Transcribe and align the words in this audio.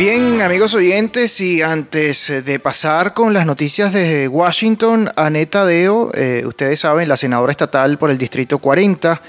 Bien, 0.00 0.40
amigos 0.40 0.72
oyentes, 0.72 1.42
y 1.42 1.60
antes 1.60 2.32
de 2.42 2.58
pasar 2.58 3.12
con 3.12 3.34
las 3.34 3.44
noticias 3.44 3.92
de 3.92 4.28
Washington, 4.28 5.10
Aneta 5.14 5.66
Deo, 5.66 6.10
eh, 6.14 6.42
ustedes 6.46 6.80
saben, 6.80 7.06
la 7.06 7.18
senadora 7.18 7.50
estatal 7.50 7.98
por 7.98 8.10
el 8.10 8.16
Distrito 8.16 8.56
40, 8.60 9.20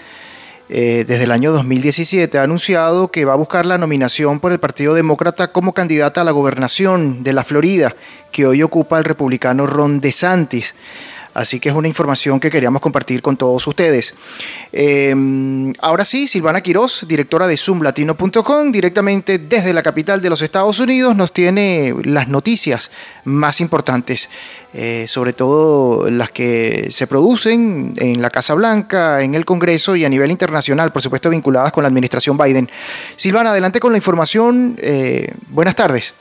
eh, 0.69 1.03
desde 1.05 1.25
el 1.25 1.31
año 1.33 1.51
2017, 1.51 2.37
ha 2.37 2.43
anunciado 2.43 3.11
que 3.11 3.25
va 3.25 3.33
a 3.33 3.35
buscar 3.35 3.65
la 3.65 3.77
nominación 3.77 4.39
por 4.39 4.53
el 4.53 4.61
Partido 4.61 4.93
Demócrata 4.93 5.51
como 5.51 5.73
candidata 5.73 6.21
a 6.21 6.23
la 6.23 6.31
gobernación 6.31 7.21
de 7.21 7.33
la 7.33 7.43
Florida, 7.43 7.93
que 8.31 8.45
hoy 8.45 8.63
ocupa 8.63 8.97
el 8.97 9.03
republicano 9.03 9.67
Ron 9.67 9.99
DeSantis. 9.99 10.73
Así 11.33 11.59
que 11.59 11.69
es 11.69 11.75
una 11.75 11.87
información 11.87 12.39
que 12.39 12.49
queríamos 12.49 12.81
compartir 12.81 13.21
con 13.21 13.37
todos 13.37 13.65
ustedes. 13.67 14.13
Eh, 14.73 15.73
ahora 15.79 16.05
sí, 16.05 16.27
Silvana 16.27 16.61
Quiroz, 16.61 17.07
directora 17.07 17.47
de 17.47 17.57
zoomlatino.com, 17.57 18.71
directamente 18.71 19.39
desde 19.39 19.73
la 19.73 19.83
capital 19.83 20.21
de 20.21 20.29
los 20.29 20.41
Estados 20.41 20.79
Unidos, 20.79 21.15
nos 21.15 21.31
tiene 21.31 21.93
las 22.03 22.27
noticias 22.27 22.91
más 23.23 23.61
importantes, 23.61 24.29
eh, 24.73 25.05
sobre 25.07 25.33
todo 25.33 26.09
las 26.09 26.31
que 26.31 26.87
se 26.89 27.07
producen 27.07 27.93
en 27.97 28.21
la 28.21 28.29
Casa 28.29 28.53
Blanca, 28.53 29.21
en 29.21 29.35
el 29.35 29.45
Congreso 29.45 29.95
y 29.95 30.05
a 30.05 30.09
nivel 30.09 30.31
internacional, 30.31 30.91
por 30.91 31.01
supuesto 31.01 31.29
vinculadas 31.29 31.71
con 31.71 31.83
la 31.83 31.87
administración 31.87 32.37
Biden. 32.37 32.69
Silvana, 33.15 33.51
adelante 33.51 33.79
con 33.79 33.91
la 33.91 33.97
información. 33.97 34.77
Eh, 34.81 35.33
buenas 35.49 35.75
tardes. 35.75 36.13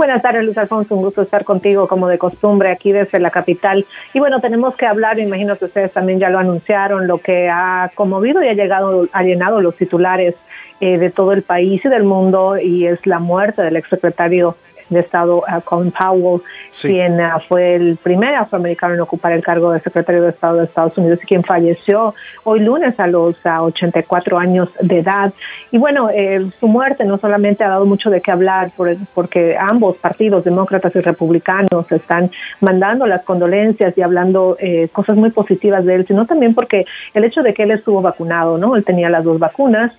Buenas 0.00 0.22
tardes, 0.22 0.46
Luis 0.46 0.56
Alfonso. 0.56 0.96
Un 0.96 1.02
gusto 1.02 1.20
estar 1.20 1.44
contigo, 1.44 1.86
como 1.86 2.08
de 2.08 2.16
costumbre, 2.16 2.72
aquí 2.72 2.90
desde 2.90 3.20
la 3.20 3.30
capital. 3.30 3.84
Y 4.14 4.18
bueno, 4.18 4.40
tenemos 4.40 4.74
que 4.74 4.86
hablar, 4.86 5.18
imagino 5.18 5.58
que 5.58 5.66
ustedes 5.66 5.92
también 5.92 6.18
ya 6.18 6.30
lo 6.30 6.38
anunciaron, 6.38 7.06
lo 7.06 7.18
que 7.18 7.50
ha 7.50 7.90
conmovido 7.94 8.42
y 8.42 8.48
ha 8.48 8.54
llegado, 8.54 9.06
ha 9.12 9.22
llenado 9.22 9.60
los 9.60 9.76
titulares 9.76 10.36
eh, 10.80 10.96
de 10.96 11.10
todo 11.10 11.34
el 11.34 11.42
país 11.42 11.84
y 11.84 11.88
del 11.90 12.04
mundo, 12.04 12.56
y 12.58 12.86
es 12.86 13.06
la 13.06 13.18
muerte 13.18 13.60
del 13.60 13.76
exsecretario 13.76 14.56
de 14.90 15.00
Estado 15.00 15.38
uh, 15.38 15.60
Colin 15.64 15.92
Powell, 15.92 16.40
quien 16.80 17.20
uh, 17.20 17.40
fue 17.48 17.76
el 17.76 17.96
primer 17.96 18.34
afroamericano 18.34 18.94
en 18.94 19.00
ocupar 19.00 19.32
el 19.32 19.42
cargo 19.42 19.72
de 19.72 19.80
secretario 19.80 20.22
de 20.22 20.30
Estado 20.30 20.58
de 20.58 20.64
Estados 20.64 20.96
Unidos 20.98 21.20
y 21.22 21.26
quien 21.26 21.42
falleció 21.42 22.14
hoy 22.44 22.60
lunes 22.60 22.98
a 23.00 23.06
los 23.06 23.36
84 23.44 24.36
uh, 24.36 24.38
años 24.38 24.68
de 24.80 24.98
edad. 24.98 25.32
Y 25.70 25.78
bueno, 25.78 26.10
eh, 26.10 26.44
su 26.58 26.68
muerte 26.68 27.04
no 27.04 27.16
solamente 27.16 27.64
ha 27.64 27.68
dado 27.68 27.86
mucho 27.86 28.10
de 28.10 28.20
qué 28.20 28.30
hablar 28.30 28.72
porque 29.14 29.56
ambos 29.58 29.96
partidos, 29.96 30.44
demócratas 30.44 30.94
y 30.96 31.00
republicanos, 31.00 31.90
están 31.90 32.30
mandando 32.60 33.06
las 33.06 33.22
condolencias 33.22 33.96
y 33.96 34.02
hablando 34.02 34.56
eh, 34.58 34.88
cosas 34.92 35.16
muy 35.16 35.30
positivas 35.30 35.84
de 35.84 35.94
él, 35.94 36.06
sino 36.06 36.26
también 36.26 36.54
porque 36.54 36.86
el 37.14 37.24
hecho 37.24 37.42
de 37.42 37.54
que 37.54 37.62
él 37.62 37.70
estuvo 37.70 38.02
vacunado, 38.02 38.58
¿no? 38.58 38.76
Él 38.76 38.84
tenía 38.84 39.08
las 39.10 39.24
dos 39.24 39.38
vacunas 39.38 39.92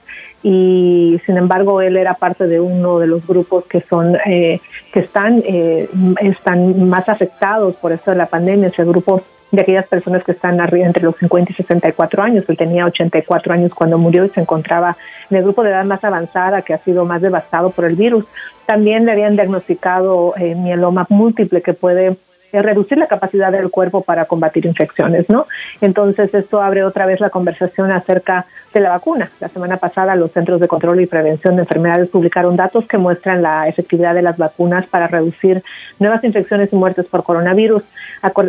y 0.44 1.20
sin 1.26 1.38
embargo 1.38 1.82
él 1.82 1.98
era 1.98 2.16
parte 2.16 2.48
de 2.48 2.60
uno 2.60 3.00
de 3.00 3.08
los 3.08 3.26
grupos 3.28 3.66
que 3.66 3.82
son 3.82 4.18
eh, 4.26 4.60
que 4.92 5.02
están 5.02 5.44
eh, 5.46 5.88
están 6.22 6.90
más 6.90 7.08
afectados 7.10 7.76
por 7.76 7.92
esto 7.92 8.12
de 8.12 8.18
la 8.18 8.26
pandemia 8.26 8.70
ese 8.70 8.84
grupo 8.84 9.22
de 9.52 9.62
aquellas 9.62 9.88
personas 9.88 10.24
que 10.24 10.32
están 10.32 10.60
arriba 10.60 10.88
entre 10.88 11.04
los 11.04 11.16
50 11.18 11.52
y 11.52 11.56
64 11.56 12.24
años 12.24 12.46
él 12.48 12.58
tenía 12.58 12.86
84 12.86 13.54
años 13.54 13.74
cuando 13.74 13.98
murió 13.98 14.26
y 14.26 14.30
se 14.30 14.42
encontraba 14.42 14.98
en 15.32 15.38
el 15.38 15.44
grupo 15.44 15.64
de 15.64 15.70
edad 15.70 15.86
más 15.86 16.04
avanzada 16.04 16.62
que 16.62 16.74
ha 16.74 16.78
sido 16.78 17.06
más 17.06 17.22
devastado 17.22 17.72
por 17.72 17.86
el 17.86 17.96
virus. 17.96 18.26
También 18.66 19.06
le 19.06 19.14
habían 19.14 19.36
diagnosticado 19.36 20.34
eh, 20.38 20.56
mieloma 20.56 21.06
múltiple 21.10 21.62
que 21.62 21.74
puede 21.74 22.18
reducir 22.52 22.98
la 22.98 23.08
capacidad 23.08 23.52
del 23.52 23.70
cuerpo 23.70 24.02
para 24.02 24.26
combatir 24.26 24.66
infecciones, 24.66 25.30
¿no? 25.30 25.48
Entonces 25.80 26.34
esto 26.34 26.62
abre 26.62 26.84
otra 26.84 27.06
vez 27.06 27.20
la 27.20 27.30
conversación 27.30 27.92
acerca 27.92 28.46
de 28.74 28.80
la 28.80 28.90
vacuna. 28.90 29.30
La 29.40 29.50
semana 29.50 29.78
pasada 29.78 30.16
los 30.16 30.32
Centros 30.32 30.60
de 30.60 30.68
Control 30.68 31.02
y 31.02 31.06
Prevención 31.06 31.56
de 31.56 31.64
Enfermedades 31.64 32.10
publicaron 32.10 32.56
datos 32.56 32.86
que 32.86 32.98
muestran 32.98 33.42
la 33.42 33.68
efectividad 33.68 34.14
de 34.14 34.22
las 34.22 34.38
vacunas 34.38 34.86
para 34.88 35.08
reducir 35.08 35.64
nuevas 36.00 36.24
infecciones 36.24 36.72
y 36.72 36.76
muertes 36.76 37.06
por 37.06 37.24
coronavirus. 37.24 37.84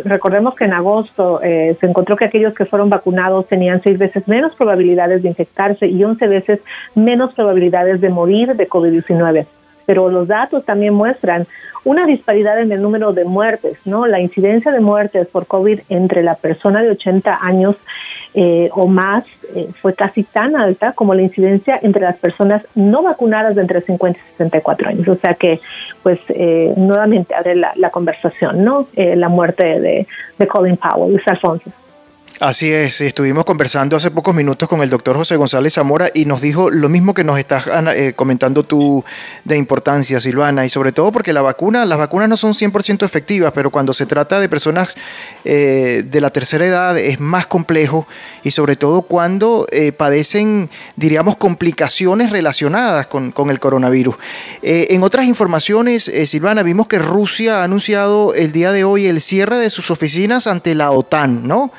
Recordemos 0.05 0.55
que 0.55 0.65
en 0.65 0.73
agosto 0.73 1.41
eh, 1.41 1.75
se 1.79 1.85
encontró 1.85 2.15
que 2.15 2.25
aquellos 2.25 2.53
que 2.53 2.65
fueron 2.65 2.89
vacunados 2.89 3.47
tenían 3.47 3.81
seis 3.81 3.97
veces 3.97 4.27
menos 4.27 4.55
probabilidades 4.55 5.23
de 5.23 5.29
infectarse 5.29 5.87
y 5.87 6.03
once 6.03 6.27
veces 6.27 6.61
menos 6.95 7.33
probabilidades 7.33 8.01
de 8.01 8.09
morir 8.09 8.55
de 8.55 8.67
COVID-19 8.67 9.45
pero 9.85 10.09
los 10.09 10.27
datos 10.27 10.65
también 10.65 10.93
muestran 10.93 11.47
una 11.85 12.05
disparidad 12.05 12.59
en 12.61 12.71
el 12.71 12.81
número 12.81 13.11
de 13.13 13.25
muertes, 13.25 13.77
¿no? 13.85 14.07
La 14.07 14.21
incidencia 14.21 14.71
de 14.71 14.79
muertes 14.79 15.27
por 15.27 15.47
COVID 15.47 15.81
entre 15.89 16.23
la 16.23 16.35
persona 16.35 16.81
de 16.81 16.91
80 16.91 17.39
años 17.41 17.75
eh, 18.35 18.69
o 18.71 18.87
más 18.87 19.25
eh, 19.53 19.67
fue 19.79 19.93
casi 19.93 20.23
tan 20.23 20.55
alta 20.55 20.93
como 20.93 21.13
la 21.13 21.21
incidencia 21.21 21.77
entre 21.81 22.01
las 22.01 22.17
personas 22.17 22.65
no 22.73 23.03
vacunadas 23.03 23.55
de 23.55 23.61
entre 23.61 23.81
50 23.81 24.17
y 24.17 24.31
64 24.31 24.89
años. 24.89 25.07
O 25.07 25.15
sea 25.15 25.33
que, 25.33 25.59
pues, 26.01 26.19
eh, 26.29 26.73
nuevamente 26.77 27.35
abre 27.35 27.55
la, 27.55 27.89
conversación, 27.91 28.63
¿no? 28.63 28.87
la 28.95 29.29
muerte 29.29 29.79
de, 29.79 30.07
de 30.39 30.47
Colin 30.47 30.77
Powell, 30.77 31.11
Luis 31.11 31.27
Alfonso. 31.27 31.69
Así 32.39 32.71
es, 32.71 32.99
estuvimos 33.01 33.45
conversando 33.45 33.95
hace 33.95 34.09
pocos 34.09 34.33
minutos 34.33 34.67
con 34.67 34.81
el 34.81 34.89
doctor 34.89 35.15
José 35.15 35.35
González 35.35 35.75
Zamora 35.75 36.09
y 36.11 36.25
nos 36.25 36.41
dijo 36.41 36.71
lo 36.71 36.89
mismo 36.89 37.13
que 37.13 37.23
nos 37.23 37.37
estás 37.37 37.65
eh, 37.95 38.13
comentando 38.15 38.63
tú 38.63 39.05
de 39.43 39.55
importancia, 39.55 40.19
Silvana, 40.19 40.65
y 40.65 40.69
sobre 40.69 40.91
todo 40.91 41.11
porque 41.11 41.31
la 41.31 41.43
vacuna, 41.43 41.85
las 41.85 41.99
vacunas 41.99 42.27
no 42.27 42.35
son 42.35 42.53
100% 42.53 43.05
efectivas, 43.05 43.53
pero 43.53 43.69
cuando 43.69 43.93
se 43.93 44.07
trata 44.07 44.39
de 44.39 44.49
personas 44.49 44.95
eh, 45.45 46.03
de 46.09 46.21
la 46.21 46.31
tercera 46.31 46.65
edad 46.65 46.97
es 46.97 47.19
más 47.19 47.45
complejo 47.45 48.07
y 48.43 48.49
sobre 48.49 48.77
todo 48.77 49.03
cuando 49.03 49.67
eh, 49.69 49.91
padecen, 49.91 50.71
diríamos, 50.95 51.37
complicaciones 51.37 52.31
relacionadas 52.31 53.05
con, 53.05 53.31
con 53.31 53.51
el 53.51 53.59
coronavirus. 53.59 54.15
en 54.63 55.03
otras 55.03 55.27
informaciones, 55.27 56.11
Silvana, 56.25 56.63
vimos 56.63 56.87
que 56.87 56.97
Rusia 56.97 57.61
ha 57.61 57.63
anunciado 57.63 58.33
el 58.33 58.51
día 58.51 58.71
de 58.71 58.83
hoy 58.83 59.05
el 59.05 59.21
cierre 59.21 59.57
de 59.57 59.69
sus 59.69 59.91
oficinas 59.91 60.47
ante 60.47 60.73
la 60.73 60.89
OTAN, 60.89 61.47
¿no? 61.47 61.71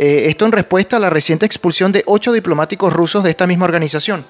Eh, 0.00 0.26
esto 0.28 0.44
en 0.44 0.52
respuesta 0.52 0.96
a 0.96 1.00
la 1.00 1.10
reciente 1.10 1.44
expulsión 1.44 1.90
de 1.90 2.04
ocho 2.06 2.32
diplomáticos 2.32 2.92
rusos 2.92 3.24
de 3.24 3.30
esta 3.30 3.48
misma 3.48 3.64
organización. 3.64 4.24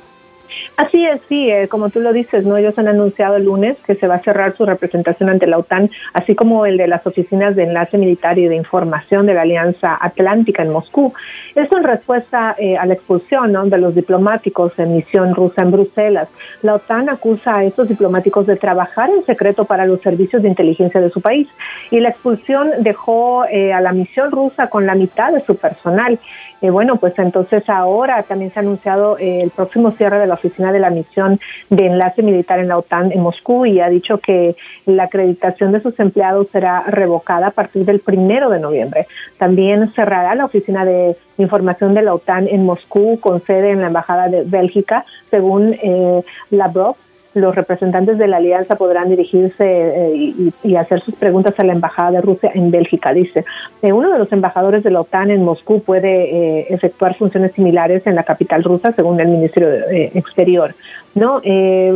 Así 0.76 1.04
es, 1.04 1.20
sí, 1.28 1.50
eh, 1.50 1.68
como 1.68 1.90
tú 1.90 2.00
lo 2.00 2.12
dices, 2.12 2.44
no 2.44 2.56
ellos 2.56 2.78
han 2.78 2.88
anunciado 2.88 3.36
el 3.36 3.44
lunes 3.44 3.76
que 3.86 3.94
se 3.94 4.06
va 4.06 4.16
a 4.16 4.20
cerrar 4.20 4.56
su 4.56 4.64
representación 4.64 5.28
ante 5.28 5.46
la 5.46 5.58
OTAN, 5.58 5.90
así 6.12 6.34
como 6.34 6.66
el 6.66 6.76
de 6.76 6.86
las 6.86 7.06
oficinas 7.06 7.56
de 7.56 7.64
enlace 7.64 7.98
militar 7.98 8.38
y 8.38 8.46
de 8.46 8.56
información 8.56 9.26
de 9.26 9.34
la 9.34 9.42
Alianza 9.42 9.96
Atlántica 10.00 10.62
en 10.62 10.70
Moscú. 10.70 11.12
Esto 11.54 11.78
en 11.78 11.84
respuesta 11.84 12.54
eh, 12.58 12.76
a 12.76 12.86
la 12.86 12.94
expulsión 12.94 13.52
de 13.70 13.78
los 13.78 13.94
diplomáticos 13.94 14.78
en 14.78 14.94
misión 14.94 15.34
rusa 15.34 15.62
en 15.62 15.70
Bruselas. 15.70 16.28
La 16.62 16.74
OTAN 16.74 17.08
acusa 17.08 17.56
a 17.56 17.64
estos 17.64 17.88
diplomáticos 17.88 18.46
de 18.46 18.56
trabajar 18.56 19.10
en 19.10 19.24
secreto 19.24 19.64
para 19.64 19.86
los 19.86 20.00
servicios 20.00 20.42
de 20.42 20.48
inteligencia 20.48 21.00
de 21.00 21.10
su 21.10 21.20
país 21.20 21.48
y 21.90 22.00
la 22.00 22.10
expulsión 22.10 22.70
dejó 22.80 23.44
eh, 23.46 23.72
a 23.72 23.80
la 23.80 23.92
misión 23.92 24.30
rusa 24.30 24.68
con 24.68 24.86
la 24.86 24.94
mitad 24.94 25.32
de 25.32 25.40
su 25.40 25.56
personal. 25.56 26.18
Eh, 26.60 26.70
bueno, 26.70 26.96
pues 26.96 27.16
entonces 27.18 27.68
ahora 27.68 28.22
también 28.24 28.50
se 28.50 28.58
ha 28.58 28.62
anunciado 28.62 29.16
eh, 29.18 29.42
el 29.42 29.50
próximo 29.50 29.92
cierre 29.92 30.18
de 30.18 30.26
la 30.26 30.34
oficina 30.34 30.57
de 30.58 30.78
la 30.78 30.90
misión 30.90 31.38
de 31.70 31.86
enlace 31.86 32.22
militar 32.22 32.58
en 32.58 32.68
la 32.68 32.78
OTAN 32.78 33.12
en 33.12 33.22
Moscú 33.22 33.64
y 33.64 33.80
ha 33.80 33.88
dicho 33.88 34.18
que 34.18 34.56
la 34.86 35.04
acreditación 35.04 35.72
de 35.72 35.80
sus 35.80 35.98
empleados 36.00 36.48
será 36.50 36.82
revocada 36.82 37.48
a 37.48 37.50
partir 37.52 37.84
del 37.84 38.00
primero 38.00 38.50
de 38.50 38.58
noviembre. 38.58 39.06
También 39.38 39.90
cerrará 39.90 40.34
la 40.34 40.44
oficina 40.44 40.84
de 40.84 41.16
información 41.38 41.94
de 41.94 42.02
la 42.02 42.14
OTAN 42.14 42.48
en 42.48 42.64
Moscú 42.64 43.18
con 43.20 43.40
sede 43.40 43.70
en 43.70 43.80
la 43.80 43.86
Embajada 43.86 44.28
de 44.28 44.42
Bélgica, 44.42 45.04
según 45.30 45.74
eh, 45.80 46.22
Lavrov 46.50 46.96
los 47.34 47.54
representantes 47.54 48.18
de 48.18 48.26
la 48.26 48.38
alianza 48.38 48.76
podrán 48.76 49.08
dirigirse 49.08 49.64
eh, 49.64 50.52
y, 50.62 50.76
hacer 50.76 51.00
sus 51.00 51.14
preguntas 51.14 51.58
a 51.58 51.64
la 51.64 51.72
embajada 51.72 52.12
de 52.12 52.20
Rusia 52.20 52.50
en 52.54 52.70
Bélgica. 52.70 53.12
Dice, 53.12 53.44
eh, 53.82 53.92
uno 53.92 54.12
de 54.12 54.18
los 54.18 54.32
embajadores 54.32 54.82
de 54.84 54.90
la 54.90 55.00
OTAN 55.00 55.30
en 55.30 55.44
Moscú 55.44 55.82
puede 55.82 56.58
eh, 56.58 56.66
efectuar 56.70 57.14
funciones 57.14 57.52
similares 57.52 58.06
en 58.06 58.14
la 58.14 58.22
capital 58.22 58.62
rusa, 58.62 58.92
según 58.92 59.20
el 59.20 59.28
Ministerio 59.28 59.68
de 59.68 60.12
Exterior. 60.14 60.74
No, 61.14 61.40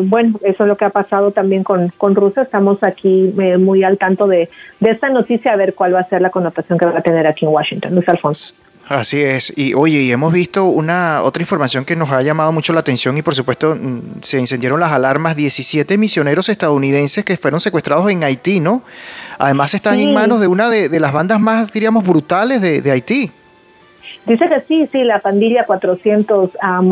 bueno, 0.04 0.40
eso 0.42 0.64
es 0.64 0.68
lo 0.68 0.76
que 0.76 0.84
ha 0.84 0.90
pasado 0.90 1.30
también 1.30 1.62
con, 1.62 1.92
con 1.96 2.16
Rusia. 2.16 2.42
Estamos 2.42 2.82
aquí 2.82 3.32
muy 3.58 3.84
al 3.84 3.96
tanto 3.96 4.26
de, 4.26 4.48
de 4.80 4.90
esta 4.90 5.10
noticia, 5.10 5.52
a 5.52 5.56
ver 5.56 5.74
cuál 5.74 5.94
va 5.94 6.00
a 6.00 6.08
ser 6.08 6.22
la 6.22 6.30
connotación 6.30 6.76
que 6.76 6.86
va 6.86 6.98
a 6.98 7.02
tener 7.02 7.26
aquí 7.28 7.44
en 7.44 7.52
Washington. 7.52 7.94
Luis 7.94 8.08
Alfonso. 8.08 8.54
Así 8.92 9.22
es. 9.22 9.54
Y 9.56 9.72
oye, 9.72 10.00
y 10.00 10.12
hemos 10.12 10.34
visto 10.34 10.66
una 10.66 11.22
otra 11.22 11.42
información 11.42 11.86
que 11.86 11.96
nos 11.96 12.10
ha 12.10 12.20
llamado 12.20 12.52
mucho 12.52 12.74
la 12.74 12.80
atención 12.80 13.16
y 13.16 13.22
por 13.22 13.34
supuesto 13.34 13.74
mm, 13.74 14.20
se 14.20 14.38
encendieron 14.38 14.80
las 14.80 14.92
alarmas. 14.92 15.34
17 15.34 15.96
misioneros 15.96 16.50
estadounidenses 16.50 17.24
que 17.24 17.38
fueron 17.38 17.58
secuestrados 17.58 18.10
en 18.10 18.22
Haití, 18.22 18.60
¿no? 18.60 18.82
Además 19.38 19.72
están 19.72 19.98
en 19.98 20.12
manos 20.12 20.42
de 20.42 20.46
una 20.46 20.68
de, 20.68 21.00
las 21.00 21.10
bandas 21.14 21.40
más, 21.40 21.72
diríamos, 21.72 22.04
brutales 22.04 22.60
de, 22.60 22.90
Haití. 22.90 23.30
Dice 24.26 24.46
que 24.46 24.60
sí, 24.60 24.86
sí, 24.92 25.04
la 25.04 25.20
pandilla 25.20 25.64
400 25.64 26.50
a 26.60 26.82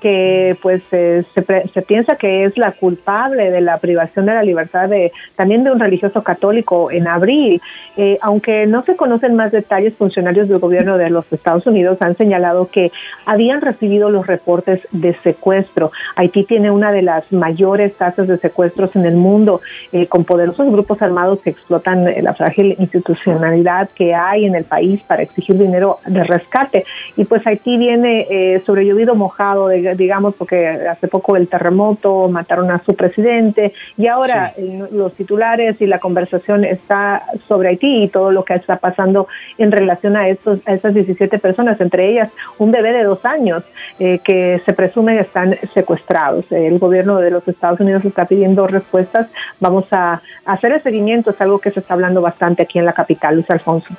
que 0.00 0.56
pues 0.62 0.82
se, 0.90 1.24
se, 1.24 1.82
piensa 1.82 2.16
que 2.16 2.44
es 2.44 2.56
la 2.56 2.72
culpable 2.72 3.50
de 3.50 3.60
la 3.60 3.78
privación 3.78 4.26
de 4.26 4.34
la 4.34 4.42
libertad 4.42 4.88
de 4.88 5.12
también 5.36 5.64
de 5.64 5.72
un 5.72 5.80
religioso 5.80 6.22
católico 6.22 6.90
en 6.90 7.08
abril. 7.08 7.60
Eh, 7.96 8.16
aunque 8.22 8.66
no 8.66 8.82
se 8.82 8.96
conocen 8.96 9.34
más 9.34 9.50
detalles, 9.50 9.94
funcionarios 9.94 10.48
del 10.48 10.58
gobierno 10.58 10.98
de 10.98 11.10
los 11.10 11.30
Estados 11.32 11.66
Unidos 11.66 12.00
han 12.00 12.14
señalado 12.14 12.68
que 12.68 12.92
habían 13.26 13.60
recibido 13.60 14.08
los 14.10 14.26
reportes 14.26 14.86
de 14.92 15.14
secuestro. 15.14 15.90
Haití 16.14 16.44
tiene 16.44 16.70
una 16.70 16.92
de 16.92 17.02
las 17.02 17.32
mayores 17.32 17.94
tasas 17.94 18.28
de 18.28 18.38
secuestros 18.38 18.94
en 18.94 19.04
el 19.04 19.16
mundo, 19.16 19.60
eh, 19.92 20.06
con 20.06 20.24
poderosos 20.24 20.70
grupos 20.70 21.02
armados 21.02 21.40
que 21.40 21.50
explotan 21.50 22.06
la 22.22 22.34
frágil 22.34 22.76
institucionalidad 22.78 23.90
que 23.90 24.14
hay 24.14 24.44
en 24.44 24.54
el 24.54 24.64
país 24.64 25.00
para 25.06 25.22
exigir 25.22 25.58
dinero 25.58 25.98
de 26.06 26.22
rescate. 26.22 26.84
Y 27.16 27.24
pues 27.24 27.44
Haití 27.46 27.76
viene 27.76 28.26
eh, 28.30 28.62
sobre 28.64 28.84
llovido 28.84 29.14
mojado 29.14 29.68
de 29.68 29.87
digamos, 29.96 30.34
porque 30.34 30.68
hace 30.68 31.08
poco 31.08 31.36
el 31.36 31.48
terremoto, 31.48 32.28
mataron 32.28 32.70
a 32.70 32.78
su 32.78 32.94
presidente 32.94 33.72
y 33.96 34.06
ahora 34.06 34.52
los 34.92 35.14
titulares 35.14 35.80
y 35.80 35.86
la 35.86 35.98
conversación 35.98 36.64
está 36.64 37.22
sobre 37.46 37.70
Haití 37.70 38.04
y 38.04 38.08
todo 38.08 38.30
lo 38.30 38.44
que 38.44 38.54
está 38.54 38.76
pasando 38.76 39.28
en 39.56 39.72
relación 39.72 40.16
a, 40.16 40.28
estos, 40.28 40.60
a 40.66 40.74
estas 40.74 40.94
17 40.94 41.38
personas, 41.38 41.80
entre 41.80 42.10
ellas 42.10 42.30
un 42.58 42.70
bebé 42.70 42.92
de 42.92 43.04
dos 43.04 43.24
años 43.24 43.64
eh, 43.98 44.18
que 44.22 44.60
se 44.64 44.72
presume 44.72 45.18
están 45.18 45.56
secuestrados. 45.72 46.50
El 46.52 46.78
gobierno 46.78 47.18
de 47.18 47.30
los 47.30 47.46
Estados 47.48 47.80
Unidos 47.80 48.04
está 48.04 48.24
pidiendo 48.26 48.66
respuestas. 48.66 49.28
Vamos 49.60 49.86
a 49.92 50.22
hacer 50.44 50.72
el 50.72 50.82
seguimiento, 50.82 51.30
es 51.30 51.40
algo 51.40 51.58
que 51.58 51.70
se 51.70 51.80
está 51.80 51.94
hablando 51.94 52.20
bastante 52.20 52.62
aquí 52.62 52.78
en 52.78 52.84
la 52.84 52.92
capital, 52.92 53.34
Luis 53.34 53.50
Alfonso. 53.50 53.94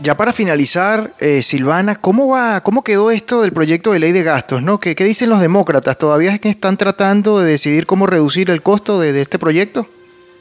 Ya 0.00 0.16
para 0.16 0.32
finalizar, 0.32 1.10
eh, 1.18 1.42
Silvana, 1.42 1.96
¿cómo 1.96 2.28
va, 2.28 2.60
cómo 2.60 2.84
quedó 2.84 3.10
esto 3.10 3.42
del 3.42 3.52
proyecto 3.52 3.92
de 3.92 3.98
ley 3.98 4.12
de 4.12 4.22
gastos? 4.22 4.62
¿no? 4.62 4.78
¿Qué, 4.78 4.94
dicen 4.94 5.28
los 5.28 5.40
demócratas? 5.40 5.98
¿Todavía 5.98 6.32
es 6.32 6.40
que 6.40 6.48
están 6.48 6.76
tratando 6.76 7.40
de 7.40 7.50
decidir 7.50 7.84
cómo 7.84 8.06
reducir 8.06 8.50
el 8.50 8.62
costo 8.62 9.00
de, 9.00 9.20
este 9.20 9.40
proyecto? 9.40 9.86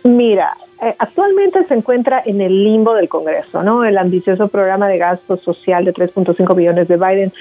Mira, 0.03 0.55
eh, 0.83 0.93
actualmente 0.99 1.65
se 1.65 1.73
encuentra 1.73 2.21
en 2.23 2.39
el 2.39 2.63
limbo 2.63 2.93
del 2.93 3.09
Congreso, 3.09 3.63
¿no? 3.63 3.83
El 3.83 3.97
ambicioso 3.97 4.47
programa 4.47 4.87
de 4.87 4.99
gasto 4.99 5.37
social 5.37 5.85
de 5.85 5.93
3.5 5.93 6.55
billones 6.55 6.87
de 6.87 6.97
Biden 6.97 7.33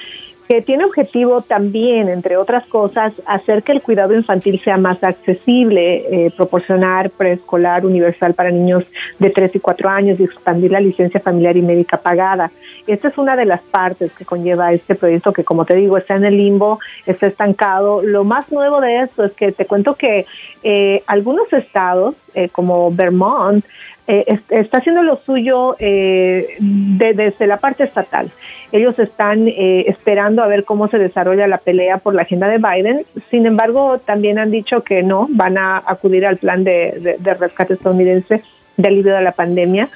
que 0.47 0.61
tiene 0.61 0.85
objetivo 0.85 1.41
también, 1.41 2.07
entre 2.07 2.37
otras 2.37 2.65
cosas, 2.67 3.13
hacer 3.25 3.63
que 3.63 3.73
el 3.73 3.81
cuidado 3.81 4.13
infantil 4.13 4.61
sea 4.63 4.77
más 4.77 5.03
accesible, 5.03 6.25
eh, 6.25 6.31
proporcionar 6.35 7.09
preescolar 7.09 7.85
universal 7.85 8.33
para 8.33 8.49
niños 8.49 8.85
de 9.19 9.29
3 9.29 9.55
y 9.55 9.59
4 9.59 9.89
años 9.89 10.19
y 10.19 10.23
expandir 10.23 10.71
la 10.71 10.79
licencia 10.79 11.19
familiar 11.19 11.57
y 11.57 11.61
médica 11.61 11.97
pagada. 11.97 12.49
Esta 12.85 13.09
es 13.09 13.17
una 13.17 13.35
de 13.35 13.43
las 13.43 13.61
partes 13.61 14.13
que 14.13 14.23
conlleva 14.23 14.71
este 14.71 14.95
proyecto 14.95 15.33
que, 15.33 15.43
como 15.43 15.65
te 15.65 15.75
digo, 15.75 15.97
está 15.97 16.15
en 16.15 16.23
el 16.23 16.37
limbo, 16.37 16.79
está 17.05 17.27
estancado. 17.27 18.01
Lo 18.01 18.23
más 18.23 18.49
nuevo 18.49 18.79
de 18.79 19.01
esto 19.01 19.25
es 19.25 19.33
que 19.33 19.51
te 19.51 19.65
cuento 19.65 19.95
que 19.95 20.25
eh, 20.63 21.03
algunos 21.07 21.51
estados, 21.51 22.15
eh, 22.33 22.47
como 22.47 22.89
Vermont, 22.91 23.65
está 24.07 24.77
haciendo 24.77 25.03
lo 25.03 25.17
suyo 25.17 25.75
desde 25.79 27.47
la 27.47 27.57
parte 27.57 27.83
estatal. 27.83 28.31
Ellos 28.71 28.99
están 28.99 29.47
eh, 29.47 29.85
esperando 29.87 30.43
a 30.43 30.47
ver 30.47 30.65
cómo 30.65 30.87
se 30.89 30.97
desarrolla 30.97 31.47
la 31.47 31.57
pelea 31.57 31.99
por 31.99 32.13
la 32.13 32.23
agenda 32.23 32.47
de 32.49 32.57
Biden. 32.57 33.05
Sin 33.29 33.45
embargo, 33.45 33.97
también 33.99 34.39
han 34.39 34.51
dicho 34.51 34.81
que 34.81 35.03
no, 35.03 35.27
van 35.29 35.57
a 35.57 35.81
acudir 35.85 36.25
al 36.25 36.37
plan 36.37 36.63
de, 36.63 37.17
rescate 37.39 37.75
estadounidense 37.75 38.41
de 38.75 38.87
alivio 38.87 39.15
de 39.15 39.21
la 39.21 39.31
pandemia 39.31 39.89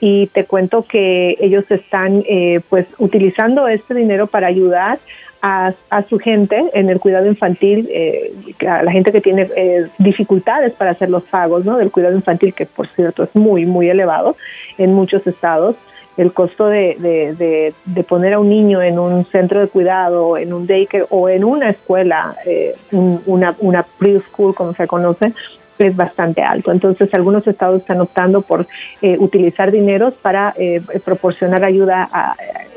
y 0.00 0.26
te 0.28 0.44
cuento 0.44 0.82
que 0.82 1.36
ellos 1.40 1.70
están 1.70 2.22
eh, 2.28 2.60
pues 2.68 2.86
utilizando 2.98 3.68
este 3.68 3.94
dinero 3.94 4.26
para 4.26 4.46
ayudar 4.46 4.98
a, 5.42 5.72
su 6.08 6.18
gente 6.18 6.60
en 6.72 6.90
el 6.90 6.98
cuidado 6.98 7.26
infantil, 7.26 7.88
eh, 7.92 8.32
a 8.68 8.82
la 8.82 8.90
gente 8.90 9.12
que 9.12 9.20
tiene 9.20 9.48
dificultades 9.96 10.72
para 10.72 10.90
hacer 10.90 11.08
los 11.08 11.22
pagos 11.22 11.64
¿no? 11.64 11.76
del 11.76 11.92
cuidado 11.92 12.16
infantil, 12.16 12.52
que 12.52 12.66
por 12.66 12.88
cierto 12.88 13.22
es 13.22 13.36
muy, 13.36 13.64
muy 13.64 13.88
elevado 13.88 14.36
en 14.76 14.92
muchos 14.92 15.24
estados 15.26 15.76
el 16.16 16.32
costo 16.32 16.66
de, 16.66 17.74
de, 17.84 18.04
poner 18.04 18.34
a 18.34 18.38
un 18.38 18.48
niño 18.48 18.80
en 18.82 18.98
un 18.98 19.24
centro 19.26 19.60
de 19.60 19.68
cuidado, 19.68 20.36
en 20.36 20.52
un 20.52 20.66
daycare 20.66 21.04
o 21.10 21.28
en 21.28 21.44
una 21.44 21.70
escuela, 21.70 22.34
eh, 22.46 22.74
una, 22.90 23.54
una 23.58 23.82
preschool 23.82 24.54
como 24.54 24.72
se 24.72 24.86
conoce, 24.86 25.32
es 25.78 25.96
bastante 25.96 26.42
alto. 26.42 26.72
Entonces, 26.72 27.12
algunos 27.14 27.46
estados 27.46 27.80
están 27.80 28.00
optando 28.00 28.40
por 28.40 28.66
eh, 29.02 29.16
utilizar 29.18 29.70
dineros 29.70 30.14
para 30.14 30.54
eh, 30.56 30.80
proporcionar 31.04 31.64
ayuda 31.64 32.08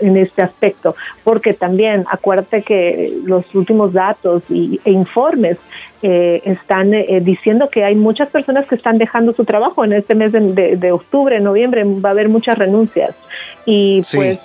en 0.01 0.17
este 0.17 0.41
aspecto, 0.41 0.95
porque 1.23 1.53
también 1.53 2.05
acuérdate 2.09 2.61
que 2.61 3.17
los 3.25 3.53
últimos 3.55 3.93
datos 3.93 4.43
y, 4.49 4.79
e 4.85 4.91
informes 4.91 5.57
eh, 6.01 6.41
están 6.45 6.91
diciendo 7.21 7.69
que 7.69 7.83
hay 7.83 7.95
muchas 7.95 8.29
personas 8.29 8.65
que 8.65 8.75
están 8.75 8.97
dejando 8.97 9.33
su 9.33 9.43
trabajo 9.43 9.83
en 9.83 9.91
este 9.91 10.15
mes 10.15 10.31
de, 10.31 10.77
de, 10.77 10.91
octubre, 10.91 11.39
noviembre, 11.41 11.83
va 11.83 12.09
a 12.09 12.11
haber 12.13 12.29
muchas 12.29 12.57
renuncias. 12.57 13.15
Y 13.65 14.01
pues, 14.13 14.39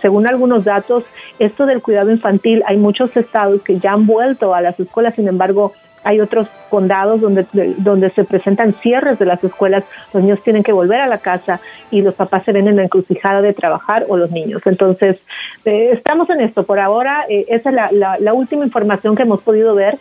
según 0.00 0.28
algunos 0.28 0.64
datos, 0.64 1.04
esto 1.38 1.66
del 1.66 1.80
cuidado 1.80 2.10
infantil, 2.10 2.62
hay 2.66 2.76
muchos 2.76 3.16
estados 3.16 3.62
que 3.62 3.78
ya 3.78 3.92
han 3.92 4.06
vuelto 4.06 4.54
a 4.54 4.60
las 4.60 4.78
escuelas, 4.78 5.14
sin 5.14 5.26
embargo, 5.26 5.72
hay 6.08 6.20
otros 6.22 6.48
condados 6.70 7.20
donde, 7.20 7.44
donde 7.76 8.08
se 8.08 8.24
presentan 8.24 8.72
cierres 8.72 9.18
de 9.18 9.26
las 9.26 9.44
escuelas, 9.44 9.84
los 10.14 10.22
niños 10.22 10.42
tienen 10.42 10.62
que 10.62 10.72
volver 10.72 11.02
a 11.02 11.06
la 11.06 11.18
casa 11.18 11.60
y 11.90 12.00
los 12.00 12.14
papás 12.14 12.44
se 12.44 12.52
ven 12.52 12.66
en 12.66 12.76
la 12.76 12.84
encrucijada 12.84 13.42
de 13.42 13.52
trabajar 13.52 14.06
o 14.08 14.16
los 14.16 14.30
niños. 14.30 14.62
Entonces, 14.64 15.18
eh, 15.66 15.90
estamos 15.92 16.30
en 16.30 16.40
esto. 16.40 16.62
Por 16.62 16.80
ahora, 16.80 17.26
eh, 17.28 17.44
esa 17.48 17.68
es 17.68 17.92
la, 17.92 18.16
la, 18.18 18.32
última 18.32 18.64
información 18.64 19.16
que 19.16 19.24
hemos 19.24 19.42
podido 19.42 19.74
ver 19.74 19.98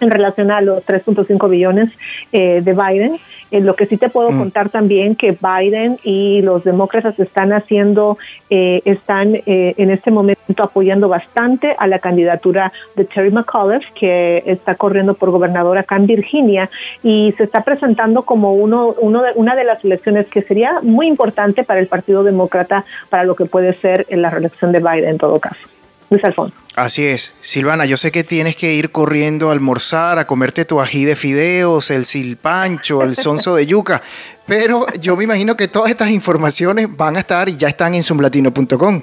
en 0.00 0.10
relación 0.10 0.50
a 0.50 0.60
los 0.60 0.84
3.5 0.84 1.48
billones 1.48 1.90
eh, 2.32 2.60
de 2.62 2.72
Biden. 2.72 3.16
Eh, 3.50 3.60
lo 3.60 3.74
que 3.74 3.86
sí 3.86 3.96
te 3.96 4.08
puedo 4.08 4.30
mm. 4.30 4.38
contar 4.38 4.68
también 4.68 5.14
que 5.14 5.32
Biden 5.40 5.98
y 6.02 6.42
los 6.42 6.64
demócratas 6.64 7.18
están 7.20 7.52
haciendo, 7.52 8.18
eh, 8.50 8.82
están 8.84 9.34
en 9.46 9.90
este 9.90 10.10
momento 10.10 10.62
apoyando 10.62 11.08
bastante 11.08 11.74
a 11.78 11.86
la 11.86 11.98
candidatura 11.98 12.72
de 12.96 13.04
Terry 13.04 13.30
McAuliffe, 13.30 13.86
que 13.94 14.42
está 14.46 14.74
corriendo 14.74 15.14
por 15.14 15.30
gobernadora 15.30 15.80
acá 15.80 15.96
en 15.96 16.06
Virginia 16.06 16.68
y 17.02 17.32
se 17.36 17.44
está 17.44 17.62
presentando 17.62 18.22
como 18.22 18.54
uno, 18.54 18.94
uno 19.00 19.22
de, 19.22 19.32
una 19.34 19.54
de 19.54 19.64
las 19.64 19.84
elecciones 19.84 20.26
que 20.26 20.42
sería 20.42 20.80
muy 20.82 21.06
importante 21.06 21.64
para 21.64 21.80
el 21.80 21.86
Partido 21.86 22.24
Demócrata 22.24 22.84
para 23.08 23.24
lo 23.24 23.34
que 23.34 23.44
puede 23.44 23.74
ser 23.74 24.06
en 24.08 24.22
la 24.22 24.30
reelección 24.30 24.72
de 24.72 24.80
Biden 24.80 25.10
en 25.10 25.18
todo 25.18 25.38
caso. 25.38 25.73
Luis 26.14 26.24
Alfonso. 26.24 26.56
Así 26.76 27.06
es. 27.06 27.34
Silvana, 27.40 27.84
yo 27.84 27.96
sé 27.96 28.10
que 28.10 28.24
tienes 28.24 28.56
que 28.56 28.74
ir 28.74 28.90
corriendo 28.90 29.48
a 29.48 29.52
almorzar, 29.52 30.18
a 30.18 30.26
comerte 30.26 30.64
tu 30.64 30.80
ají 30.80 31.04
de 31.04 31.16
fideos, 31.16 31.90
el 31.90 32.04
silpancho, 32.04 33.02
el 33.02 33.14
sonso 33.16 33.54
de 33.56 33.66
yuca, 33.66 34.02
pero 34.46 34.86
yo 35.00 35.16
me 35.16 35.24
imagino 35.24 35.56
que 35.56 35.68
todas 35.68 35.90
estas 35.90 36.10
informaciones 36.10 36.88
van 36.96 37.16
a 37.16 37.20
estar 37.20 37.48
y 37.48 37.56
ya 37.56 37.68
están 37.68 37.94
en 37.94 38.02
zoomlatino.com. 38.02 39.02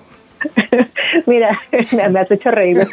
Mira, 1.25 1.59
me 2.09 2.19
has 2.19 2.31
hecho 2.31 2.51
reír 2.51 2.87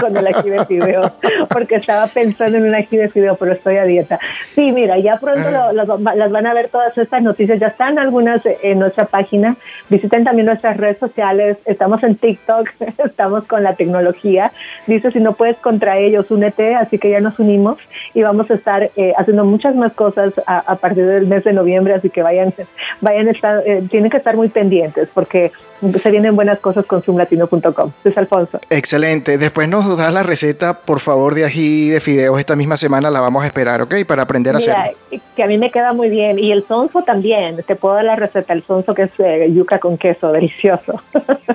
con 0.00 0.16
el 0.16 0.26
ají 0.26 0.50
de 0.50 0.64
fideo, 0.64 1.12
porque 1.50 1.76
estaba 1.76 2.06
pensando 2.06 2.58
en 2.58 2.64
un 2.64 2.74
ají 2.74 2.96
de 2.96 3.08
fideo, 3.08 3.36
pero 3.36 3.52
estoy 3.52 3.76
a 3.76 3.84
dieta. 3.84 4.18
Sí, 4.54 4.72
mira, 4.72 4.98
ya 4.98 5.16
pronto 5.16 5.50
las 5.72 6.32
van 6.32 6.46
a 6.46 6.54
ver 6.54 6.68
todas 6.68 6.96
estas 6.96 7.22
noticias, 7.22 7.58
ya 7.58 7.68
están 7.68 7.98
algunas 7.98 8.42
en 8.62 8.78
nuestra 8.78 9.06
página. 9.06 9.56
Visiten 9.88 10.24
también 10.24 10.46
nuestras 10.46 10.76
redes 10.76 10.98
sociales, 10.98 11.58
estamos 11.64 12.02
en 12.02 12.16
TikTok, 12.16 12.68
estamos 13.04 13.44
con 13.44 13.62
la 13.62 13.74
tecnología. 13.74 14.52
Dice, 14.86 15.10
si 15.10 15.20
no 15.20 15.34
puedes 15.34 15.56
contra 15.56 15.98
ellos, 15.98 16.30
únete, 16.30 16.74
así 16.74 16.98
que 16.98 17.10
ya 17.10 17.20
nos 17.20 17.38
unimos 17.38 17.78
y 18.14 18.22
vamos 18.22 18.50
a 18.50 18.54
estar 18.54 18.90
eh, 18.96 19.12
haciendo 19.16 19.44
muchas 19.44 19.76
más 19.76 19.92
cosas 19.92 20.32
a, 20.46 20.76
partir 20.76 21.06
del 21.06 21.26
mes 21.26 21.44
de 21.44 21.52
noviembre, 21.52 21.94
así 21.94 22.10
que 22.10 22.22
vayan, 22.22 22.52
vayan, 23.00 23.28
estar, 23.28 23.62
eh, 23.66 23.82
tienen 23.90 24.10
que 24.10 24.16
estar 24.16 24.36
muy 24.36 24.48
pendientes 24.48 25.08
porque 25.12 25.52
se 25.90 26.10
vienen 26.10 26.36
buenas 26.36 26.60
cosas 26.60 26.86
con 26.86 27.02
zoomlatino.com. 27.02 27.92
Es 28.04 28.16
Alfonso. 28.16 28.60
Excelente. 28.70 29.38
Después 29.38 29.68
nos 29.68 29.96
das 29.96 30.12
la 30.12 30.22
receta, 30.22 30.74
por 30.74 31.00
favor, 31.00 31.34
de 31.34 31.44
ají 31.44 31.88
de 31.88 32.00
fideos. 32.00 32.38
Esta 32.38 32.56
misma 32.56 32.76
semana 32.76 33.10
la 33.10 33.20
vamos 33.20 33.42
a 33.42 33.46
esperar, 33.46 33.82
¿ok? 33.82 33.94
Para 34.06 34.22
aprender 34.22 34.54
a 34.54 34.58
hacerlo. 34.58 34.96
Que 35.36 35.42
a 35.42 35.46
mí 35.46 35.58
me 35.58 35.70
queda 35.70 35.92
muy 35.92 36.08
bien. 36.08 36.38
Y 36.38 36.52
el 36.52 36.64
sonso 36.66 37.02
también. 37.02 37.62
Te 37.66 37.74
puedo 37.74 37.96
dar 37.96 38.04
la 38.04 38.16
receta. 38.16 38.52
El 38.52 38.62
sonso 38.62 38.94
que 38.94 39.02
es 39.02 39.10
eh, 39.18 39.50
yuca 39.52 39.78
con 39.78 39.98
queso. 39.98 40.30
Delicioso. 40.32 41.00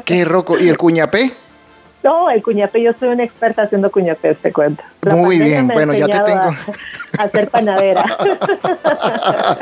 Qué 0.05 0.25
roco. 0.25 0.59
¿Y 0.59 0.67
el 0.69 0.77
cuñapé? 0.77 1.31
No, 2.03 2.29
el 2.29 2.43
cuñapé, 2.43 2.81
yo 2.81 2.91
soy 2.93 3.09
una 3.09 3.23
experta 3.23 3.63
haciendo 3.63 3.91
cuñapé, 3.91 4.35
te 4.35 4.53
cuento. 4.53 4.83
Muy 5.09 5.39
bien, 5.39 5.67
bueno, 5.67 5.93
ya 5.93 6.07
te 6.07 6.19
tengo. 6.19 6.41
A, 7.17 7.23
hacer 7.23 7.49
panadera. 7.49 8.05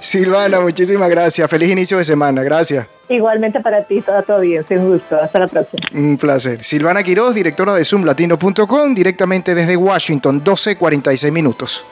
Silvana, 0.00 0.60
muchísimas 0.60 1.10
gracias. 1.10 1.50
Feliz 1.50 1.70
inicio 1.70 1.98
de 1.98 2.04
semana, 2.04 2.42
gracias. 2.42 2.86
Igualmente 3.08 3.60
para 3.60 3.82
ti, 3.82 4.00
todo, 4.00 4.22
todo 4.22 4.40
bien, 4.40 4.64
sin 4.68 4.88
gusto. 4.88 5.20
Hasta 5.20 5.40
la 5.40 5.48
próxima. 5.48 5.82
Un 5.92 6.16
placer. 6.16 6.62
Silvana 6.62 7.02
Quiroz, 7.02 7.34
directora 7.34 7.74
de 7.74 7.84
zoomlatino.com, 7.84 8.94
directamente 8.94 9.54
desde 9.54 9.76
Washington, 9.76 10.44
12.46 10.44 11.32
minutos. 11.32 11.84